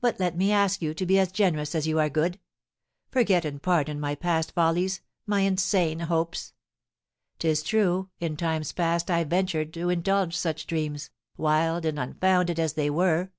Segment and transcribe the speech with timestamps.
[0.00, 2.40] But let me ask you to be as generous as you are good;
[3.10, 6.54] forget and pardon my past follies, my insane hopes.
[7.38, 12.72] 'Tis true, in times past I ventured to indulge such dreams, wild and unfounded as
[12.72, 13.32] they were."